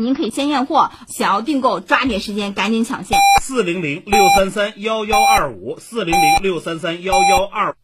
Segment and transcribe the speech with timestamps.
[0.00, 3.18] 您可以先验货，想要订购抓紧时间，赶紧抢先。
[3.42, 7.76] 四零零六三三幺幺二五，四零零六三三幺幺二。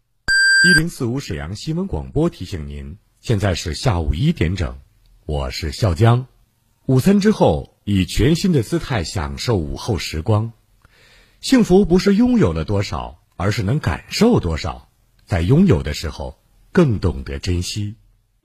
[0.64, 4.78] 一零四五沈阳新闻广播提醒您，现在是下午一点整，
[5.26, 6.26] 我是笑江。
[6.86, 10.52] 午餐之后，以全新的姿态享受午后时光。
[11.40, 14.88] 幸福不是拥有了多少，而是能感受多少。
[15.24, 16.38] 在拥有的时候，
[16.72, 17.96] 更懂得珍惜。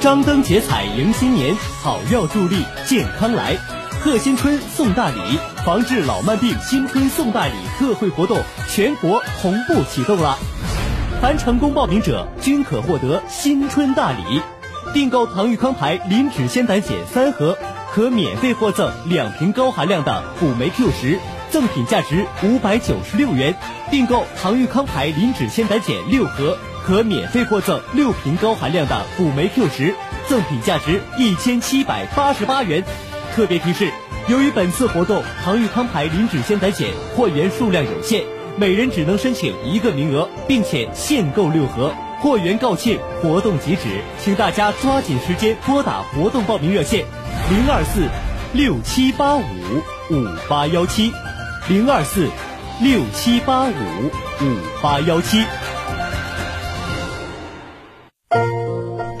[0.00, 3.54] 张灯结彩迎新年，好药助力健康来。
[4.00, 10.38] 贺新春送大礼，防治老慢病新春送大礼特惠活动全国同步启动了。
[11.20, 14.40] 凡成功报名者均可获得新春大礼。
[14.94, 17.58] 订购唐玉康牌磷脂酰胆碱三盒，
[17.92, 23.54] 可免费获赠两瓶高含量的辅酶 Q 十，赠品价值五百九十六元。
[23.90, 26.56] 订购唐玉康牌磷脂酰胆碱六盒。
[26.84, 29.94] 可免费获赠六瓶高含量的辅酶 Q 十，
[30.28, 32.82] 赠品价值一千七百八十八元。
[33.34, 33.90] 特别提示：
[34.28, 38.24] 由于本次活动唐玉康牌磷脂酰胆碱货源数量有限，
[38.56, 47.04] 每人只能申请一个名额，并且限购六盒，货源告罄，活动截止，请大家抓紧时间拨打活动报名热线：
[47.48, 48.08] 零二四
[48.52, 49.42] 六七八五
[50.10, 51.12] 五八幺七，
[51.68, 52.28] 零二四
[52.80, 55.44] 六七八五五八幺七。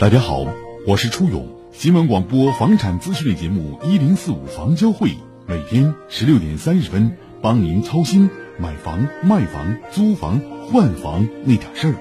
[0.00, 0.46] 大家好，
[0.86, 5.10] 我是初勇，新闻广播房产资讯类节目一零四五房交会，
[5.46, 11.94] 每天十六点三十分帮您操心买房、卖房、租房、换房那点事儿。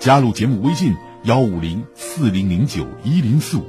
[0.00, 3.62] 加入节目微信幺五零四零零九一零四五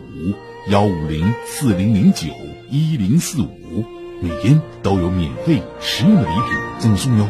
[0.68, 2.30] 幺五零四零零九
[2.72, 3.86] 一零四五，
[4.20, 7.30] 每天都有免费实用的礼品赠送哟。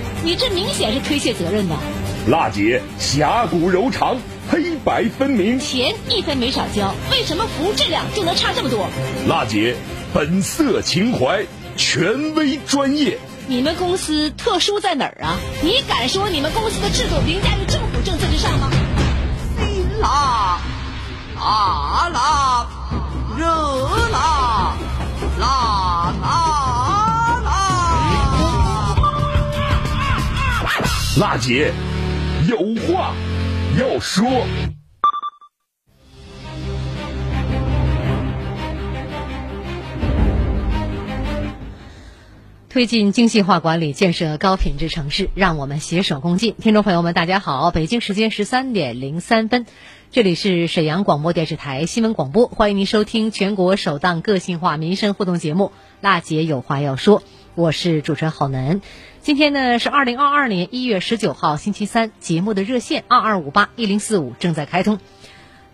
[0.23, 1.75] 你这明显是推卸责任的。
[2.27, 4.17] 辣姐侠骨柔肠，
[4.49, 8.87] 黑白分明，钱一分没少交，为什么服务质量就能差这么多？
[9.27, 9.75] 辣姐
[10.13, 11.45] 本色情怀，
[11.75, 13.17] 权威专业。
[13.47, 15.35] 你们公司特殊在哪儿啊？
[15.63, 18.69] 你敢说你们公司的制度凌驾于政府政策之上吗？
[19.59, 20.59] 辛辣，
[21.35, 22.67] 辣辣，
[23.35, 23.45] 热
[24.11, 24.75] 辣，
[25.39, 26.50] 辣辣。
[31.19, 31.73] 辣姐
[32.47, 32.57] 有
[32.87, 33.13] 话
[33.77, 34.25] 要说。
[42.69, 46.55] 推进精细化管理，建设高品质城市，让我们携手共进。
[46.57, 49.65] 听众朋友们，大家好，北京时间十三点零三分，
[50.11, 55.65] 这里是沈阳广播电视台新闻广播，欢迎您收听全国首档个性化民生互动节目
[55.99, 57.19] 《辣姐有话要说》，
[57.55, 58.79] 我是主持人郝楠。
[59.21, 64.97] 今天呢是二零二二年一月十九号星期三，节目的热线二二五八一零四五正在开通。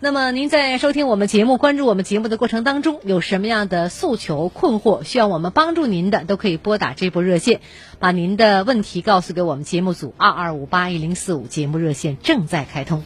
[0.02, 7.62] 那么您在收听我们节目、关注我们节目的过程当中，有什么样的诉求、困惑需要我们帮助您的，都可以拨打这部热线，
[8.00, 13.06] 把您的问题告诉给我们节目组二二五八一零四五，节目热线正在开通。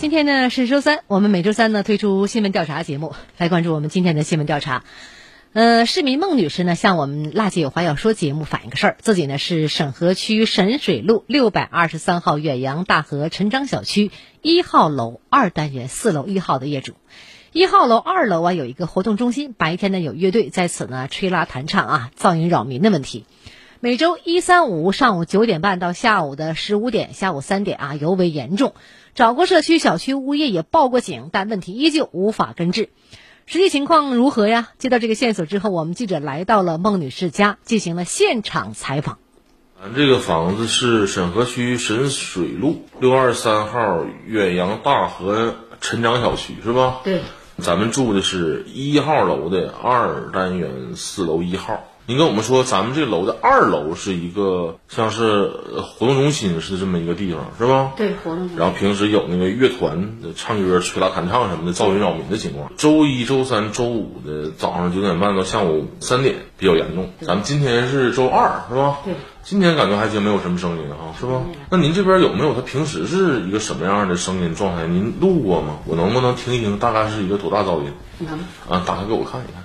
[0.00, 4.82] 今天呢是周三，我们每周三呢推出新闻调查节目，来关注我们今天的新闻调查。
[5.52, 14.10] 呃，市民孟女士呢向我们《辣姐有话要说》节目反映个事儿，自己呢是沈河区沈水路六百二十三号远洋大河陈章小区
[14.40, 16.94] 一号楼二单元四楼一号的业主。
[17.52, 23.26] 一号楼二楼啊有一个活动中心，白天呢有乐队在此呢吹拉弹唱啊，噪音扰民的问题。
[23.80, 28.72] 每周一、三、五上午九点半到下午的十五点，下午三点啊尤为严重。
[29.14, 32.90] 找过社区小区物业也报过警，但问题依旧无法根治。
[33.46, 34.68] 实际情况如何呀？
[34.78, 39.18] 接到这个线索之后，我们记者来到了孟女士家，进行了现场采访。
[39.82, 47.00] 咱这个房子是沈河区沈水路六二三号远洋大河陈长小区，是吧？
[47.02, 47.22] 对。
[47.58, 51.84] 咱们住的是一号楼的二单元四楼一号。
[52.10, 55.48] 您跟我们说，咱们这楼的二楼是一个像是
[55.80, 57.92] 活动中心是这么一个地方，是吧？
[57.96, 58.58] 对，活动中心。
[58.58, 62.72] 然后平时有那个乐团唱歌、吹拉弹唱什么的，噪音扰民的情况。
[62.76, 67.10] 周一周三周五的早上九点半到下午三点比较严重。
[67.20, 68.98] 咱们今天是周二，是吧？
[69.04, 69.14] 对。
[69.44, 71.42] 今天感觉还行，没有什么声音啊，是吧？
[71.70, 74.88] 那您这边有没有他平时是一个什么样的声音状态？
[74.88, 75.78] 您录过吗？
[75.86, 76.80] 我能不能听一听？
[76.80, 77.92] 大概是一个多大噪音？
[78.18, 78.36] 能。
[78.68, 79.62] 啊，打开给我看一看。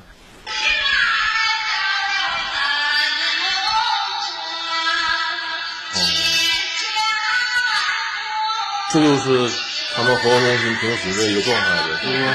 [8.95, 9.53] 这就是
[9.93, 12.29] 他们活动中心平时的一个状态呗，是不是？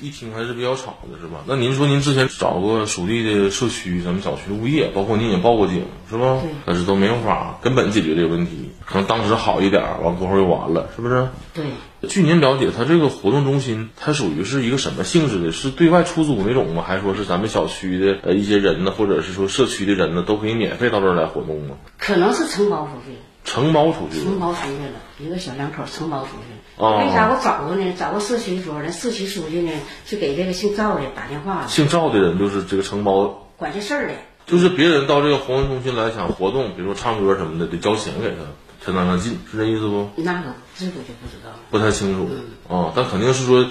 [0.00, 1.44] 一听还是比较吵的，是吧？
[1.46, 6.40] 那您说您之前找过属地的社区、咱们小区的物业，包括您也报过警，是吧？
[6.66, 8.72] 但是都没有法根本解决这个问题。
[8.84, 11.28] 可能当时好一点，完过后就完了，是不是？
[11.54, 11.64] 对。
[12.08, 15.52] 据您了解，它这个活动中心，它属于是一个什么性质的？
[15.52, 16.82] 是对外出租那种吗？
[16.84, 21.76] 还是说是咱们小区的呃一些人呢，或者是说社区的人呢，都可以免费到这儿来活动吗？
[21.98, 23.16] 可能是承包出去。
[23.54, 24.24] 承包出去了。
[24.24, 26.98] 承包出去了，一个小两口承包出去了。
[26.98, 27.94] 为啥我找过呢？
[27.96, 29.70] 找过社区说的，社区书记呢，
[30.04, 31.68] 就给这个姓赵的打电话了。
[31.68, 34.14] 姓赵的人就是这个承包管这事儿的。
[34.44, 40.08] 就是别人到这个活动中心来想活动，比如说唱歌什么的，得交钱给他，才能让进，是这意思不？
[40.16, 41.60] 那个这个就不知道了。
[41.70, 42.28] 不太清楚
[42.68, 43.64] 啊，但肯定是说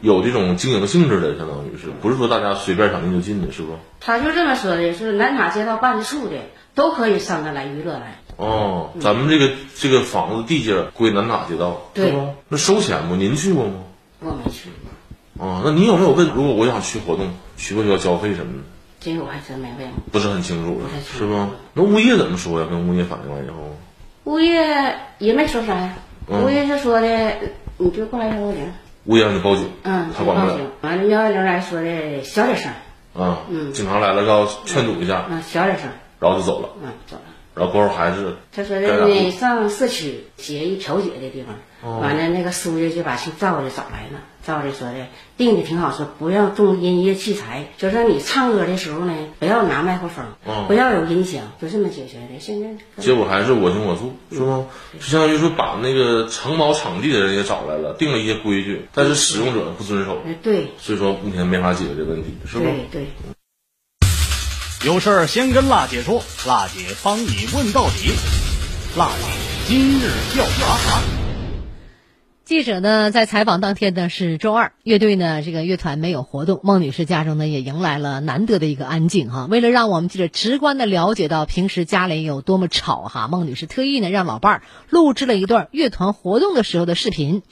[0.00, 3.76] 有这种经营性质的，相当于是不是说大家随便想进就进的，是不？
[4.00, 6.36] 他就这么说的，是南塔街道办事处的
[6.74, 8.20] 都可以上这来娱乐来。
[8.38, 12.34] 哦，咱们这个这个房子地界归南塔街道，对不？
[12.48, 13.16] 那收钱不？
[13.16, 13.74] 您去过吗？
[14.20, 15.44] 我没去过。
[15.44, 16.30] 哦，那你有没有问？
[16.34, 18.58] 如果我想去活动，需不需要交费什么的？
[19.00, 19.88] 这个我还真没问。
[20.12, 20.80] 不是很清楚，
[21.12, 21.50] 是吧？
[21.74, 22.66] 那物业怎么说呀？
[22.70, 23.76] 跟物业反映完以后，
[24.24, 25.94] 物业也没说啥呀。
[26.28, 27.36] 物业是说的，
[27.76, 28.72] 你就过来幺幺零。
[29.06, 30.58] 物业让你报警，嗯，他管不了。
[30.82, 32.70] 完了幺幺零来说的，小点声。
[33.14, 35.26] 啊，嗯，警察来了，要劝阻一下。
[35.28, 35.88] 嗯，小点声。
[36.20, 36.68] 然后就走了。
[36.82, 37.22] 嗯，走了。
[37.58, 44.20] 然后过后还是他说的呢，上社区协议调解的地方，完了那个书记就把姓赵的找来了。
[44.46, 44.94] 赵的说的
[45.36, 50.24] 定的挺好，说不要动音乐器材，就说你唱歌的时候呢，不要拿麦克风，
[50.66, 52.40] 不要有音响，就这么解决的。
[52.40, 54.66] 现在结果还是我行我素，是吗？
[54.94, 60.22] 就相当于说把那个承包场地的人也找来了，定了一些规矩，但是使用者不遵守。
[60.42, 62.64] 对，所以说目前没法解决这个问题，是吧？
[62.64, 63.06] 对对。
[64.86, 68.12] 有事儿先跟辣姐说，辣姐帮你问到底。
[68.96, 69.24] 辣姐
[69.66, 71.02] 今日调查。
[72.44, 79.46] 记者呢在采访当天呢是周二，乐队呢这个乐团没有活动，孟女士家中呢也迎来了难得的一个安静哈。
[79.50, 87.42] 为了让我们记者直观的了解到平时家里有多么吵哈，孟女士特意呢让老伴儿录制了一段乐团活动的时候的视频。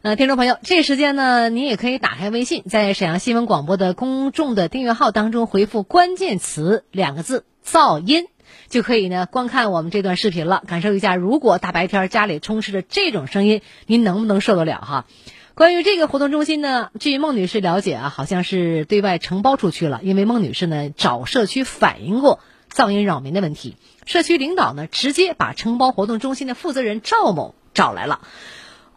[0.00, 8.28] 呃，听众朋友，这时间呢，您也可以打开微信，在沈阳新闻广播的公众的订阅号当中回复关键词两个字“噪音”，
[8.70, 15.06] 就可以呢观看我们这段视频了，感受一下，如果大白天家里充斥着这种声音，您能不能受得了哈？
[15.54, 22.38] 关于这个活动中心呢，据孟女士了解啊，好像是对外承包出去了，因为孟女士呢找社区反映过
[22.72, 23.74] 噪音扰民的问题，
[24.06, 28.20] 社区领导呢直接把承包活动中心的负责人赵某找来了。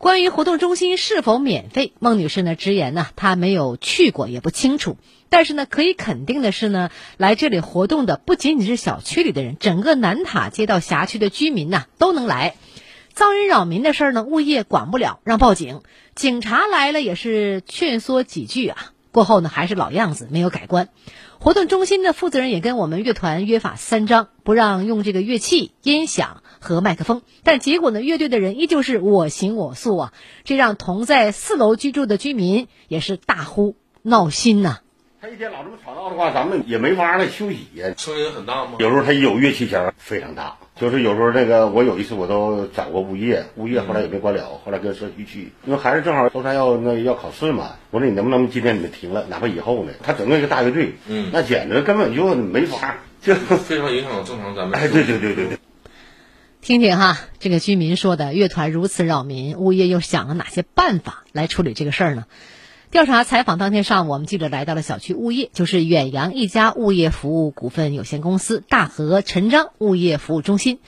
[0.01, 4.97] 关于活动中心是否免费，孟女士呢直言呢，她没有去过，也不清楚。
[5.29, 12.55] 但是呢，可以肯定的是呢，来这里活动的不仅仅是小区里的人，整个南塔街道辖区的居民呐都能来。
[13.15, 15.81] 噪音扰民的事儿呢，物业管不了，让报警。
[16.15, 20.89] 警察来了也是劝说几句啊，过后呢还是老样子，没有改观。
[21.43, 27.23] 活动中心的负责人也跟我们乐团约法三章，不让用这个乐器、音响和麦克风。
[27.41, 34.81] 但结果呢，乐队的人依旧是我行我素啊，这让同在四楼居住的居民也是大呼闹心呐。
[35.21, 37.93] 他一天老这么吵闹的话，咱们也没法儿休息呀。
[37.95, 38.71] 声音很大吗？
[38.79, 49.91] 有时候他一有乐器声非常大，就是有时候那个我有一次我都找过物业，物业后来也没管了，后来跟社区去，因为孩子正好周三要那要考试嘛，我说你能不能今天你们停了，哪怕以后呢？
[50.01, 54.79] 他整个一个大乐队，嗯，那简直根本就没法，就非常影响正常咱们。
[54.79, 55.59] 哎，对对对对对。
[56.61, 62.25] 听听哈，这个居民说的，乐团如此扰民，物业又想了哪些办法来处理这个事儿呢？
[62.91, 70.79] 调查采访当天上午，我们记者来到了小区物业，就是远洋一家物业服务股份有限公司大河陈章物业服务中心。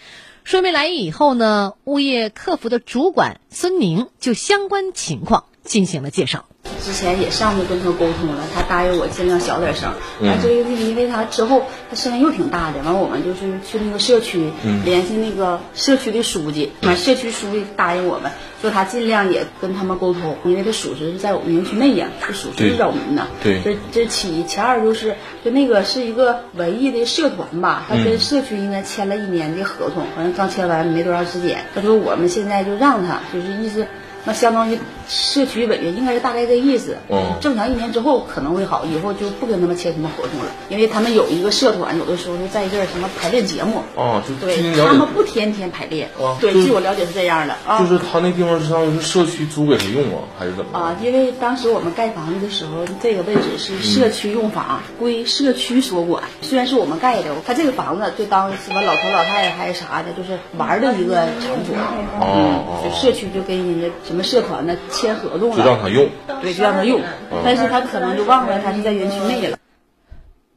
[0.43, 6.45] 说明来意以后呢，物业客服的主管孙宁就相关情况进行了介绍。
[6.81, 9.93] 之前也上去跟他沟通了，他答应我尽量小点声。
[10.19, 23.27] 嗯完、这个因为他之后他声音又挺大的，完我们就是去那个社区、嗯联系那个社区的书记，完社区书记答应我们说他尽量也跟他们沟通，因为他属实是在我们园区内呀，这属实是扰民呐。
[23.41, 25.15] 对这这其一，其二就是
[25.45, 31.63] 就那个是一个文艺的社团吧，他跟嗯社区应该签了一年的合同，好像刚签完没多长时间。
[31.73, 33.85] 他说我们现在就让他，就是意思。
[34.25, 36.97] 那相当于社区委员应该是大概这意思。
[37.09, 43.81] 嗯正常一年之后可能会好，以后就不跟他们签什么合同了，因为他们有一个社团，有的时候就在这儿什么排练节目。
[43.95, 46.09] 哦，就对他们不天天排练。
[46.17, 47.79] 对，哦就是据我了解是这样的啊。
[47.79, 50.79] 就是他那地方是相当于是社区租给谁用啊，还是怎么？
[50.79, 56.23] 啊，因为当时我们盖房子的时候，这个位置是社区用房，归社区所管。
[56.41, 61.75] 虽然是我们盖的，他这个房子就当什么老头老太太还是啥的，就是玩的一个场所。
[62.21, 66.09] 哦社区就跟人家什么社团呢签合同了，就让他用。
[66.41, 69.57] 对，就让他用嗯，但是他可能就忘了他是在园区内了。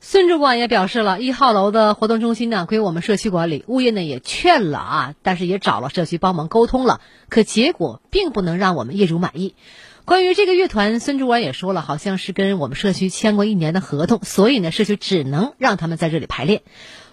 [0.00, 9.54] 孙主管也表示了，一号楼的活动中心呢归我们社区管理，物业呢也劝了啊，但是也找了社区帮忙沟通了，可结果并不能让我们业主满意。
[10.04, 16.62] 关于这个乐团，孙主管也说了，好像是跟我们社区签过一年的合同，所以呢，社区只能让他们在这里排练。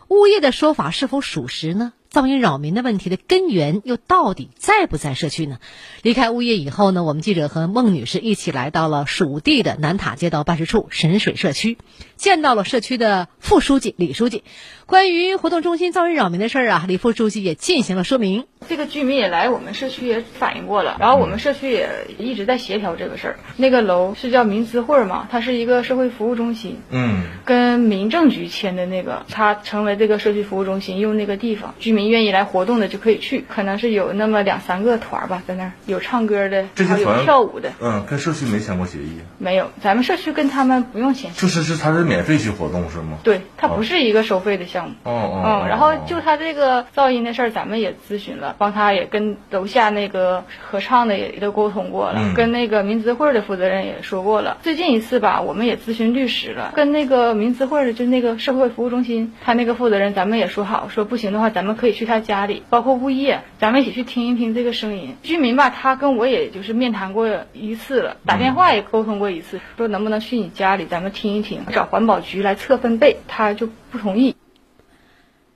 [0.10, 1.94] 物业的说法是否属实呢？
[2.14, 5.58] 噪音扰民的问题的根源又到底在不在社区呢？
[6.04, 11.80] 离开物业以后呢，我们记者和孟女士一起来到了属地的南塔街道办事处神水社区，
[12.16, 14.44] 见到了社区的副书记李书记。
[14.86, 18.44] 关于活动中心噪音扰民的事儿啊，李副书记也进行了说明。
[18.68, 23.40] 这个居民也来我们社区也反映过了，然后我们社区也一直在协调这个事儿。
[23.58, 41.34] 那个楼是叫民资会嘛，它是一个社会服务中心，嗯，跟民政局签的那个，它成为这个社区服务中心，用那个地方，居民愿意来活动的就可以去，可能是有那么两三个团儿吧，在那儿有唱歌的，还有这些团跳舞的，嗯，跟社区没签过协议，没有，咱们社区跟他们不用签。
[41.34, 43.18] 就是是他是免费去活动是吗？
[43.24, 44.96] 对，它不是一个收费的项目。
[45.06, 54.58] 嗯，然后就他这个噪音的事儿，咱们也咨询了，帮他也跟楼下那个合唱的也都沟通过了，嗯跟那个民资会的负责人也说过了。
[54.64, 65.16] 最近一次吧，我们也咨询律师了，跟那个民资会的就那个社会服务中心，他那个负责人，咱们也说好，说不行的话，咱们可以去他家里，包括物业，咱们一起去听一听这个声音。
[65.22, 74.36] 居民吧，他跟我也就是面谈过一次了，打电话也沟通过一次，说能不能去你家里，咱们听一听，找环保局来测分贝，他就不同意。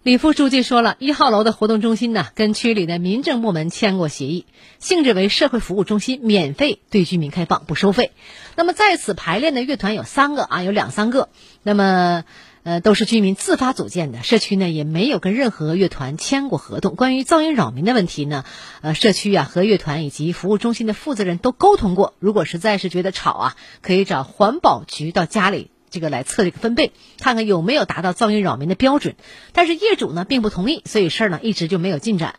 [0.08, 4.46] 李副书记说了，一号楼的活动中心呢，跟区里的民政部门签过协议，
[4.80, 8.14] 性质为社会服务中心，免费对居民开放，不收费。
[8.56, 11.28] 那么在此排练的乐团有三个啊，有两三个，
[11.62, 12.24] 那么
[12.64, 16.96] 呃都是居民自发组建的，社区呢也没有跟任何乐团签过合同。
[16.96, 18.46] 关于噪音扰民的问题呢，
[18.80, 25.70] 呃，社区啊和乐团以及服务中心的负责人都沟通过，如果实在是觉得吵啊，可以找环保局到家里。
[25.90, 29.16] 这个来测这个分贝，看看有没有达到噪音扰民的标准。
[29.54, 32.36] 但是业主呢并不同意，所以事儿呢一直就没有进展。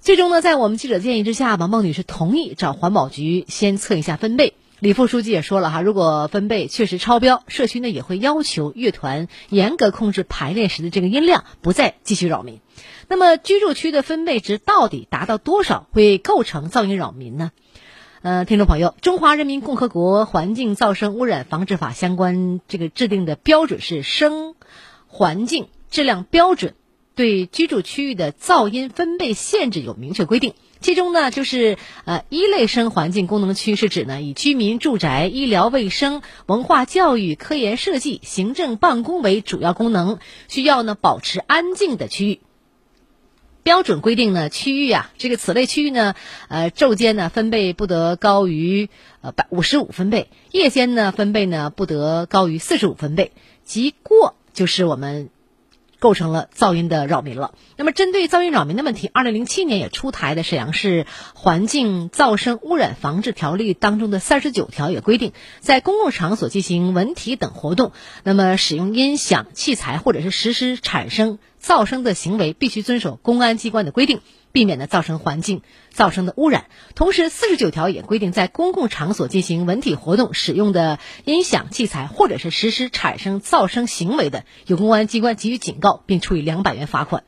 [0.00, 4.54] 最终呢，在我们记者建议之下吧，孟女士同意找环保局先测一下分贝。
[4.80, 12.60] 李副书记也说了哈，如果分贝确实超标，社区呢也会要求乐团严格控制排练时的这个音量，不再继续扰民。
[13.08, 17.50] 那么居住区的分贝值到底达到多少会构成噪音扰民呢？
[18.20, 24.56] 呃，听众朋友，《中华人民共和国环境噪声污染防治法》相关这个制定的标准是声
[25.06, 26.74] 环境质量标准，
[27.14, 30.54] 对居住区域的噪音分贝限制有明确规定。
[30.80, 42.40] 其中呢，就是呃一类声环境功能区是指呢以居民住宅、医疗卫生、文化教育、科研设计、行政办公为主要功能，需要呢保持安静的区域。
[43.68, 46.14] 标准规定呢，区域啊，这个此类区域呢，
[46.48, 48.88] 呃，昼间呢分贝不得高于
[49.20, 53.32] 呃百五十五分贝，夜间呢分贝呢不得高于四十五分贝，
[53.66, 55.28] 即过就是我们
[55.98, 57.52] 构成了噪音的扰民了。
[57.76, 67.92] 那么，针对噪音扰民的问题，二零零七年也出台的沈阳市环境噪声污染防治条例当中的三十九条也规定，在公共场所进行文体等活动，
[68.24, 74.20] 那么使用音响器材或者是实施产生噪声的行为，必须遵守公安机关的规定。
[74.50, 75.60] 避免呢造成环境
[75.94, 76.64] 噪声的污染。
[76.94, 87.24] 同时，四十九条也规定，在公共场所进行文体活动使用的音响器材，或者是实施产生噪声行为的，由公安机关给予警告，并处以两百元罚款。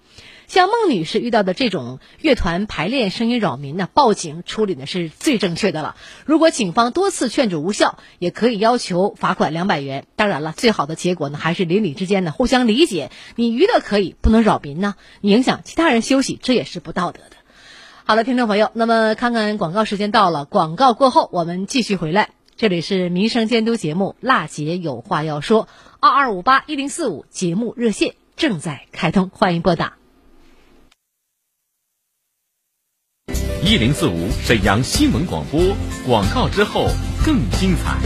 [0.50, 5.95] 像孟女士遇到的这种乐团排练声音扰民呢，报警处理呢是最正确的了。
[6.25, 10.07] 如果警方多次劝阻无效，也可以要求罚款两百元。
[10.16, 13.12] 当然了，最好的结果呢还是邻里之间呢互相理解。
[13.37, 17.37] 你娱乐可以，不能扰民呢，你影响其他人休息，这也是不道德的。
[18.04, 22.30] 好了，听众朋友，那么看看广告时间到了，广告过后我们继续回来。
[22.57, 25.66] 这里是民生监督节目《辣姐有话要说》，
[26.00, 30.00] 二二五八一零四五节目热线正在开通，欢迎拨打。
[33.71, 35.62] 一零四五沈阳新闻广播
[36.05, 36.89] 广告之后
[37.25, 37.99] 更精彩。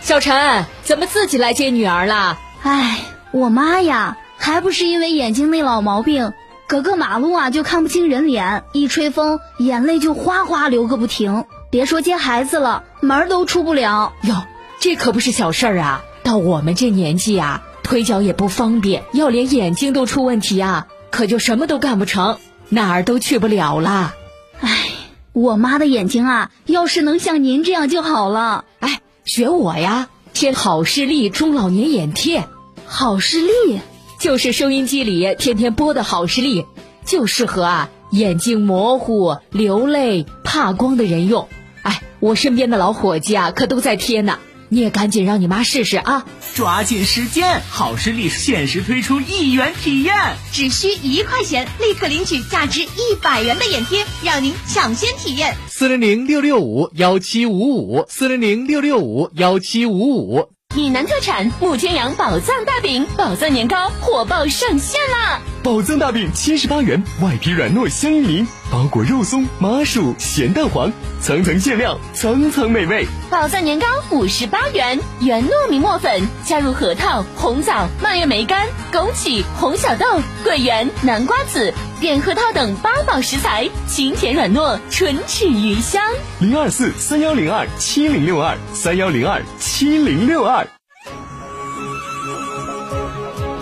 [0.00, 2.36] 小陈，怎么自己来接女儿了？
[2.64, 6.32] 唉，我妈呀，还不是因为眼睛那老毛病，
[6.66, 11.44] 隔个马路啊就看不清人脸，一吹风眼泪就哗哗流个不停。
[11.70, 14.12] 别说接孩子了，门都出不了。
[14.22, 14.42] 哟，
[14.80, 16.02] 这可不是小事儿啊！
[16.24, 22.38] 到我们这年纪啊，腿脚也不方便，要连眼睛都出问题啊，可就什么都干不成。
[22.68, 24.14] 哪儿都去不了了，
[24.60, 24.90] 哎，
[25.32, 28.64] 我妈的眼睛啊，要是能像您这样就好了。
[28.80, 32.44] 哎，学我呀，贴好视力中老年眼贴。
[32.84, 33.80] 好视力
[34.18, 36.66] 就是收音机里天天播的好视力，
[37.04, 41.48] 就适合啊眼睛模糊、流泪、怕光的人用。
[41.82, 44.38] 哎，我身边的老伙计啊，可都在贴呢。
[44.68, 46.26] 你也赶紧让你妈试试啊！
[46.54, 50.14] 抓紧时间，好视力限时推出一元体验，
[50.52, 55.56] 只需一块钱，立刻领取价值一百元的眼贴，让您抢先体验。
[55.68, 60.55] 四零零六六五幺七五五，四零零六六五幺七五五。
[60.76, 65.40] 闽南特产木千阳宝藏大饼、宝藏年糕火爆上线啦！
[65.62, 70.92] 宝藏大饼七十八元，外皮软糯香芋泥，包裹肉松、麻薯、咸蛋黄，
[71.22, 73.06] 层层馅料，层层美味。
[73.30, 80.04] 宝藏年糕五十八元，原糯米磨粉，加入核桃、红枣、蔓越莓干、枸杞、红小豆、
[80.44, 86.02] 桂圆、南瓜子、扁核桃等八宝食材，清甜软糯，唇齿余香。
[86.40, 90.66] 零二四三幺零二七零六二三幺零二七零六二。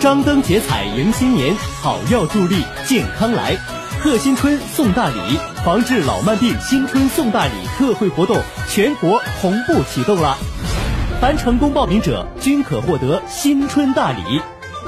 [0.01, 3.55] 张灯结彩迎新年，好药助力健康来。
[4.01, 8.37] 贺新春送大礼，防治老慢病新春送大礼特惠活动
[8.69, 10.37] 全国同步启动了。
[11.21, 14.41] 凡成功报名者均可获得新春大礼。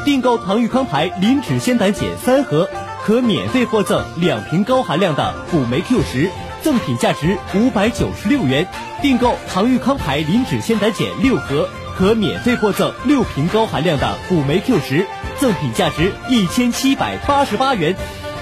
[0.03, 2.69] 订购唐玉康牌磷脂酰胆碱三盒，
[3.07, 6.29] 可免费获赠两瓶高含量的辅酶 Q 十，
[6.61, 8.67] 赠品价值五百九十六元。
[9.01, 11.69] 订购唐玉康牌磷脂酰胆碱六盒。
[11.97, 15.07] 可免费获赠六瓶高含量的辅酶 Q 十，
[15.39, 17.95] 赠品价值一千七百八十八元。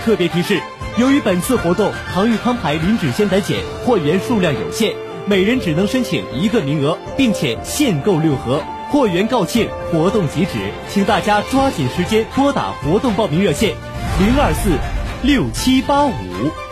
[0.04, 0.60] 特别提示：
[0.97, 4.95] 由于本次活动唐玉康牌磷脂酰胆碱货源数量有限，
[5.28, 10.58] 每人只能申请一个名额，并且限购六盒，货源告罄，活动截止，
[10.89, 13.75] 请大家抓紧时间拨打活动报名热线：
[14.19, 14.77] 零二四
[15.23, 16.12] 六七八五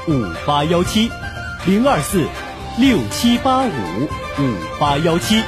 [0.07, 1.09] 五八幺七，
[1.65, 2.25] 零二四
[2.77, 3.69] 六七八五
[4.39, 5.41] 五八幺七。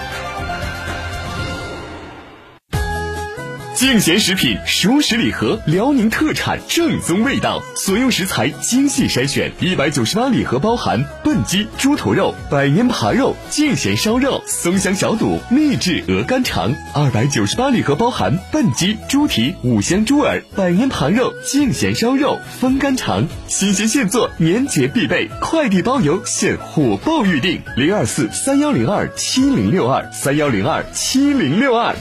[3.76, 9.52] 净贤食品熟食礼盒，辽宁特产正宗味道，所用食材精细筛选。
[9.60, 27.62] 一百九十八礼盒包含笨鸡、猪头肉、百年扒肉、净贤烧肉、松香小肚、秘制鹅肝肠；二百九十八礼盒包含笨鸡、猪蹄、五香猪耳、百年扒肉、净贤烧肉、风干肠，新鲜现做，年节必备，快递包邮，现火爆预定。
[27.76, 31.94] 零二四三幺零二七零六二三幺零二七零六二。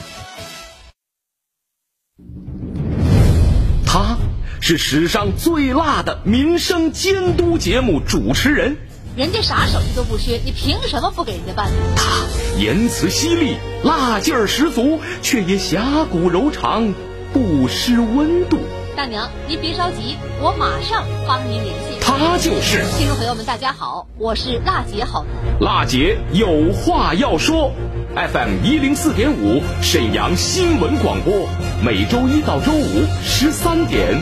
[4.67, 8.77] 是史上最辣的民生监督节目主持人，
[9.15, 11.69] 人家啥手续都不缺，你凭什么不给人家办？
[11.95, 12.25] 他
[12.59, 16.95] 言辞犀利，辣劲儿十足，却也侠骨柔肠，
[17.31, 18.57] 不失温度。
[18.95, 21.99] 大娘，您别着急，我马上帮您联系。
[21.99, 25.59] 他就是听众朋友们，大家好，我是辣姐好男。
[25.59, 27.73] 辣姐有话要说。
[28.15, 31.49] FM 一零四点五，沈阳新闻广播，
[31.83, 34.21] 每周一到周五十三点，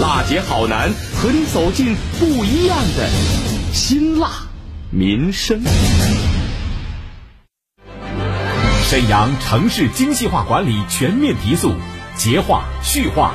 [0.00, 0.88] 辣姐好男
[1.20, 3.06] 和你走进不一样的
[3.74, 4.30] 辛辣
[4.90, 5.62] 民生。
[8.82, 11.74] 沈阳城市精细化管理全面提速，
[12.16, 13.34] 洁化、序化、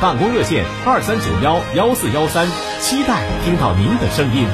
[0.00, 2.48] 办公热线二三九幺幺四幺三，
[2.80, 4.46] 期待听到您的声音。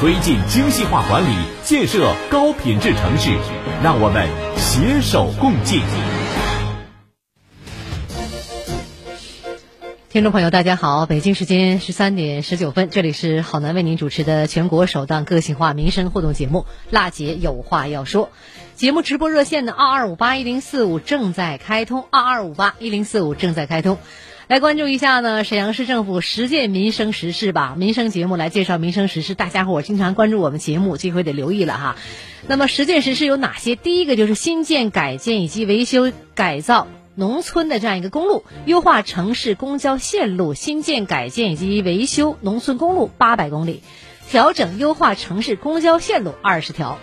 [0.00, 3.30] 推进精细化管理，建设高品质城市，
[3.80, 5.82] 让我们携手共进。
[10.08, 18.26] 听众朋友，大家好，北京时间十三点十九分，这里是好男为您主持的全国首档个性化民生互动节目《辣姐有话要说》。
[18.74, 23.96] 节目直播热线呢，二二五八一零四五正在开通，二二五八一零四五正在开通。
[24.48, 27.74] 来关注一下呢，沈阳市政府实践民生实事吧。
[27.76, 31.96] 民生节目来介绍民生实事，大家伙经常关注我们节目，这回得留意了哈。
[32.46, 33.76] 那么实践实事有哪些？
[33.76, 36.88] 第一个就是新建、改建以及维修改造。
[37.14, 43.82] 农村的这样一个公路，优化城市公交线路，新建、改建以及维修农村公路八百公里，
[44.30, 46.98] 调整优化城市公交线路二十条。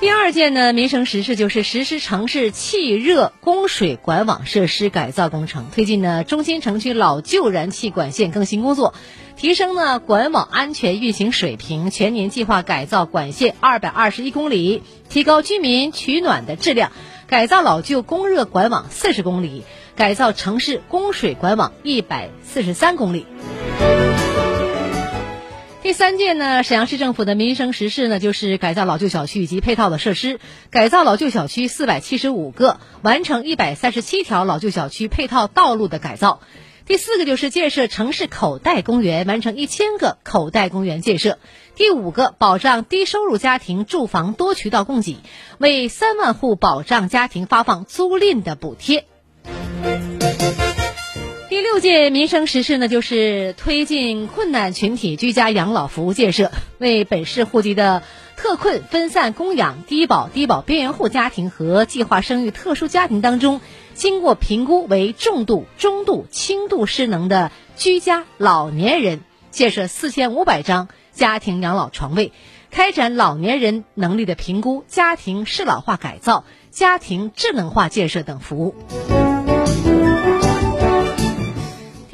[0.00, 8.94] 第二件呢，民生实事就是实施城市气热供水管网设施改造工程，推进呢中心城区老旧燃气管线更新工作。
[9.36, 16.90] 提升呢管网安全运行水平，全年计划改造管线二百二十一公里，提高居民取暖的质量；
[17.26, 19.64] 改造老旧供热管网四十公里，
[19.96, 23.26] 改造城市供水管网一百四十三公里。
[25.88, 36.42] 第三件呢，沈阳市政府的民生实事呢，就是改造老旧小区以及配套的设施，改造老旧小区四百七十五个，完成一百三十七条老旧小区配套道路的改造。
[36.84, 41.38] 第四个就是建设城市口袋公园，完成一千个口袋公园建设。
[41.74, 45.16] 第五个，保障低收入家庭住房多渠道供给，
[45.56, 49.06] 为三万户保障家庭发放租赁的补贴。
[51.80, 58.02] 第六件民生实事呢，就是推进困难群体居家养老服务建设，为本市户籍的
[58.36, 63.60] 特困、分散供养、低保、低保边缘户家庭和计划生育特殊家庭当中。
[63.94, 69.20] 经过评估为重度、中度、轻度失能的居家老年人，
[69.52, 72.32] 建设四千五百张家庭养老床位，
[72.72, 78.74] 开展老年人能力的评估、家庭适老化改造、家庭智能化建设等服务。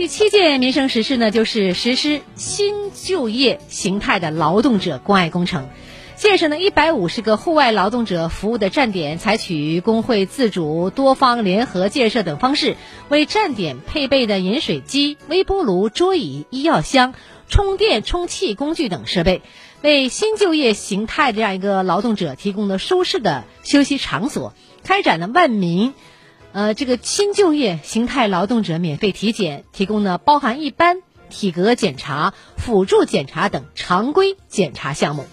[0.04, 5.70] 第七件民生实事呢，就是实施新就业形态的劳动者关爱工程。
[6.14, 12.76] 建设呢一百五十个户外劳动者服务的站点，采取工会自主、多方联合建设等方式，
[13.08, 17.14] 为站点配备的饮水机、微波炉、桌椅、医药箱、
[17.48, 19.40] 充电充气工具等设备，
[19.80, 25.94] 为新就业形态这样一个劳动者提供了舒适的休息场所，开展了万民，
[26.54, 35.24] 呃，这个新就业形态劳动者免费体检，提供呢包含一般体格检查、辅助检查等常规检查项目。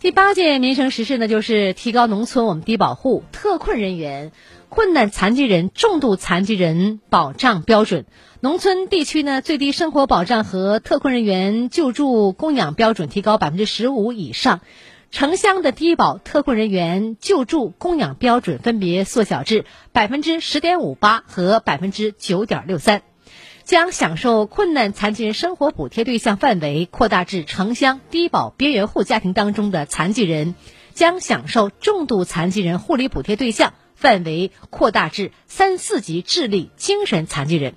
[0.00, 4.32] 第八件民生实事呢，就是提高农村我们低保户、特困人员、
[4.68, 8.04] 困难残疾人、重度残疾人保障标准。
[8.40, 14.60] 农村地区呢，最低生活保障和特困人员救助供养标准提高百分之十五以上。
[15.12, 23.02] 城乡的低保特困人员救助供养标准分别缩小至百分之十点五八和百分之九点六三。
[23.62, 30.54] 将享受困难残疾人生活补贴对象范围扩大至城乡低保边缘户家庭当中的残疾人，
[30.94, 37.74] 将享受重度残疾人护理补贴对象范围扩大至三四级智力精神残疾人。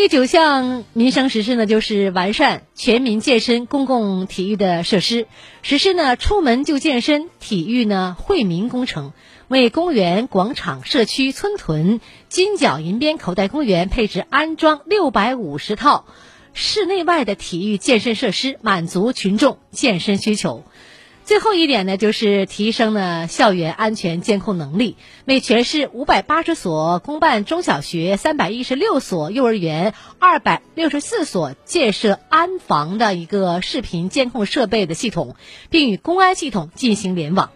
[0.00, 5.26] 第九项民生实事呢，就是完善全民健身公共体育的设施，
[5.62, 9.12] 实施呢出门就健身体育呢惠民工程。
[9.48, 16.06] 为公园、广场、社区、村屯、金角银边口袋公园配置安装六百五十套
[16.54, 20.62] 室内外的体育健身设施，满足群众健身需求。
[21.28, 35.36] 最后一点呢，就是提升呢校园安全监控能力，为全市五百八十所公办中小学、三百一十六所幼儿园、二百六十四所建设安防的一个视频监控设备的系统，
[35.68, 37.50] 并与公安系统进行联网。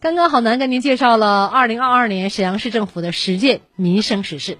[0.00, 4.58] 刚刚好男跟您介绍了二零二二年沈阳市政府的十件民生实事。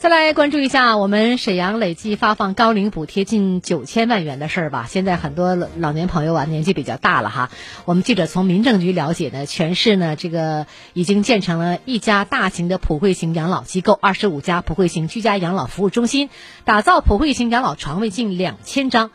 [0.00, 4.86] 再来关注一下我们沈阳累计发放高龄补贴近九千万元的事儿吧。
[4.88, 7.50] 现在很多老年朋友啊年纪比较大了哈。
[7.84, 16.30] 我们记者从民政局了解呢，全市呢这个已经建成了一家大型的普惠型养老机构，二十五家普惠型居家养老服务中心，
[16.64, 19.10] 打造普惠型养老床位近两千张。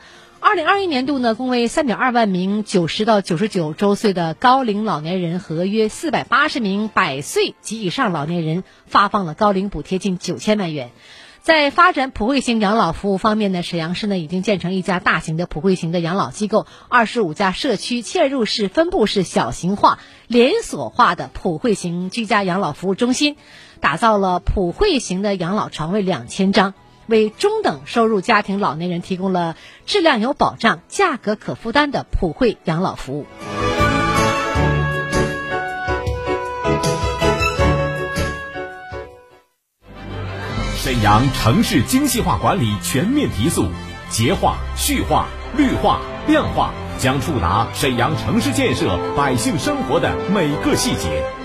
[0.47, 10.91] 二零二一年度呢，共为三点二万名九十到九十九周岁的高龄老年人和约四百八十名百岁及以上老年人发放了高龄补贴近九千万元。
[11.41, 23.35] 在发展普惠型养老服务方面呢，沈阳市呢已经建成一家大型的普惠型的养老机构，二十五家社区嵌入式、分布式、小型化、连锁化的普惠型居家养老服务中心，
[23.79, 26.75] 打造了普惠型的养老床位两千张，
[27.07, 33.25] 为中等收入家庭老年人提供了质量有保障、价格可负担的普惠养老服务。
[40.77, 43.65] 沈阳城市精细化管理全面提速，
[44.09, 51.44] 洁化、序化、绿化、量化将触达沈阳城市建设百姓生活的每个细节。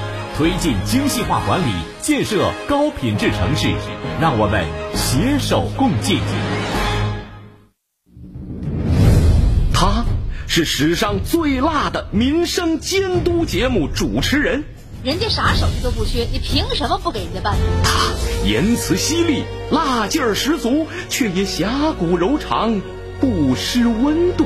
[0.37, 3.67] 推进精细化管理，建设高品质城市，
[4.19, 4.65] 让我们
[4.95, 6.19] 携手共进。
[9.73, 10.05] 他
[10.47, 14.63] 是史上最辣的民生监督节目主持人。
[15.03, 17.55] 人家啥手艺都不缺，你凭什么不给人家办？
[17.83, 18.13] 他
[18.45, 22.81] 言辞犀利，辣劲儿十足，却也侠骨柔肠，
[23.19, 24.45] 不失温度。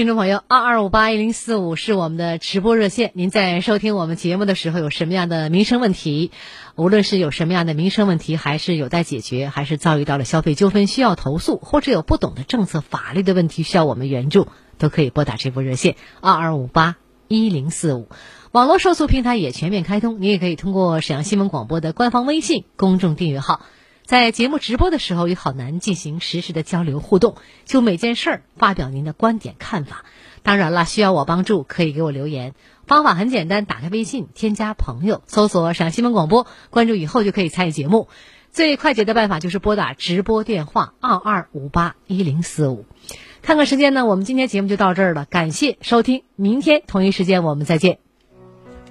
[0.00, 3.10] 听众朋友，二二五八一零四五是我们的直播热线。
[3.12, 6.30] 您在收听我们节目的时候，有什么样的民生问题？
[6.74, 16.96] 无论是有什么样的民生问题，还是有待解决，还是遭遇到了消费纠纷需要投诉，或者有不懂的政策法律的问题需要我们援助，都可以拨打这部热线二二五八
[17.28, 18.08] 一零四五。
[18.52, 23.60] 网络受诉平台也全面开通，你也可以通过沈阳新闻广播的官方微信公众订阅号。
[24.10, 30.04] 在节目直播的时候，与好男进行实时的交流互动，就每件事儿发表您的观点看法。
[30.42, 32.54] 当然了，需要我帮助，可以给我留言。
[32.88, 38.08] 方法很简单，打开微信，添加朋友，搜索“陕西新闻广播”，关注以后就可以参与节目。
[38.50, 42.86] 最快捷的办法就是拨打直播电话二二五八一零四五。
[43.42, 48.09] 看看时间呢，我们今天节目就到这儿了，感谢收听，明天同一时间我们再见。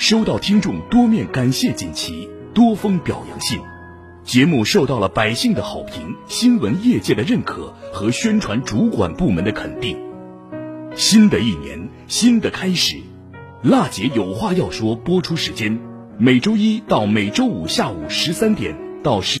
[0.00, 3.60] 收到听众多面感谢锦旗、多封表扬信，
[4.24, 9.98] 节目受到了百姓的好评、新闻业界的认可和宣传主管部门的肯定。
[10.96, 12.96] 新的一年，新的开始，
[13.62, 14.96] 辣姐有话要说。
[14.96, 15.78] 播出时间：
[16.16, 19.28] 每周一到每周五下午十三点到十。